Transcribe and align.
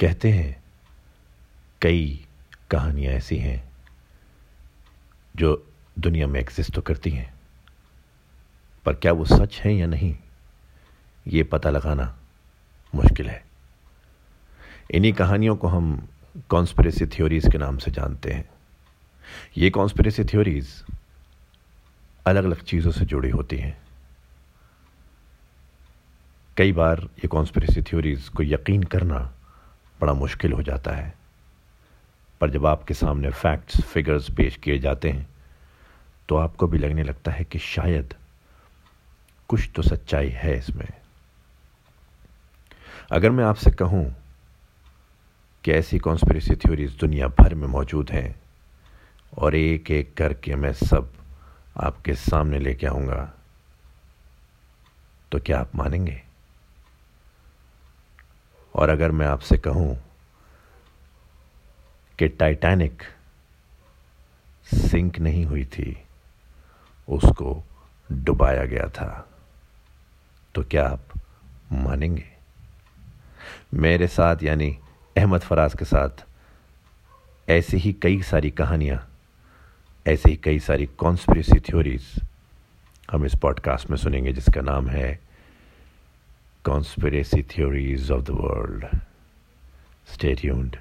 कहते 0.00 0.30
हैं, 0.32 0.62
कई 1.82 2.24
कहानियाँ 2.70 3.12
ऐसी 3.12 3.36
हैं 3.36 3.62
जो 5.34 5.66
दुनिया 5.98 6.26
में 6.26 6.38
एग्जिस्ट 6.40 6.74
तो 6.74 6.80
करती 6.82 7.10
हैं, 7.10 7.32
पर 8.86 8.94
क्या 8.94 9.12
वो 9.12 9.24
सच 9.24 9.60
है 9.60 9.74
या 9.74 9.86
नहीं, 9.86 10.14
ये 11.26 11.42
पता 11.42 11.70
लगाना 11.70 12.14
मुश्किल 12.94 13.28
है। 13.28 13.42
इन्हीं 14.90 15.12
कहानियों 15.12 15.56
को 15.56 15.68
हम 15.68 16.08
कॉन्स्परेसी 16.50 17.06
थ्योरीज 17.06 17.48
के 17.52 17.58
नाम 17.58 17.78
से 17.78 17.90
जानते 17.90 18.32
हैं। 18.32 18.48
ये 19.56 19.70
कॉन्स्परेसी 19.70 20.24
थ्योरीज 20.24 20.68
अलग 22.26 22.44
अलग 22.44 22.62
चीज़ों 22.62 22.90
से 22.92 23.04
जुड़ी 23.04 23.30
होती 23.30 23.56
हैं। 23.56 23.76
कई 26.56 26.72
बार 26.72 27.00
ये 27.00 27.28
कॉन्स्परेसी 27.28 27.82
थ्योरीज 27.82 28.28
को 28.28 28.42
यकीन 28.42 28.82
करना 28.82 29.18
बड़ा 30.04 30.14
मुश्किल 30.14 30.52
हो 30.52 30.62
जाता 30.62 30.92
है। 30.92 31.12
पर 32.40 32.50
जब 32.50 32.66
आपके 32.66 32.94
सामने 32.94 33.30
फैक्ट्स 33.32 33.80
फिगर्स 33.82 34.30
पेश 34.30 34.56
किए 34.56 34.78
जाते 34.78 35.10
हैं 35.10 35.26
तो 36.28 36.36
आपको 36.36 36.66
भी 36.66 36.78
लगने 36.78 37.02
लगता 37.02 37.30
है 37.30 37.44
कि 37.44 37.58
शायद 37.58 38.14
कुछ 39.50 39.68
तो 39.76 39.82
सच्चाई 39.82 40.28
है 40.28 40.56
इसमें। 40.58 40.88
अगर 43.12 43.30
मैं 43.30 43.44
आपसे 43.44 43.70
कहूँ 43.70 44.04
कि 45.64 45.72
ऐसी 45.72 45.98
कॉन्स्परेसी 45.98 46.56
थ्योरीज 46.56 46.96
दुनिया 46.98 47.28
भर 47.40 47.54
में 47.54 47.66
मौजूद 47.68 48.10
हैं, 48.10 48.34
और 49.32 49.54
एक 49.54 49.90
एक 49.90 50.14
करके 50.16 50.54
मैं 50.56 50.72
सब 50.74 51.12
आपके 51.76 52.14
सामने 52.14 52.58
लेके 52.58 52.86
आऊँगा 52.86 53.32
तो 55.32 55.38
क्या 55.40 55.60
आप 55.60 55.76
मानेंगे? 55.76 56.22
और 58.74 58.88
अगर 58.88 59.10
मैं 59.10 59.26
आपसे 59.26 59.58
कहूँ 59.58 59.96
कि 62.18 62.28
टाइटैनिक 62.28 63.02
सिंक 64.74 65.18
नहीं 65.18 65.44
हुई 65.44 65.64
थी, 65.64 66.04
उसको 67.08 67.64
डुबाया 68.12 68.64
गया 68.64 68.88
था 68.88 69.28
तो 70.54 70.62
क्या 70.62 70.88
आप 70.88 71.04
मानेंगे? 71.72 72.28
मेरे 73.74 74.08
साथ 74.08 74.42
यानी 74.42 74.78
अहमद 75.16 75.40
फराज 75.40 75.74
के 75.74 75.84
साथ 75.84 76.24
ऐसी 77.48 77.76
ही 77.76 77.92
कई 77.92 78.22
सारी 78.22 78.50
कहानियाँ, 78.50 79.10
ऐसे 80.06 80.30
ही 80.30 80.36
कई 80.36 80.58
सारी 80.58 80.86
कॉन्स्परेसी 80.86 81.60
थ्योरीज 81.60 82.20
हम 83.12 83.24
इस 83.24 83.34
पॉडकास्ट 83.42 83.90
में 83.90 83.96
सुनेंगे 83.96 84.32
जिसका 84.32 84.60
नाम 84.60 84.88
है 84.88 85.20
conspiracy 86.64 87.42
theories 87.42 88.10
of 88.10 88.24
the 88.24 88.34
world. 88.34 88.84
Stay 90.06 90.34
tuned. 90.34 90.78